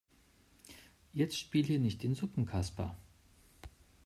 [1.13, 2.97] Jetzt spiel hier nicht den Suppenkasper.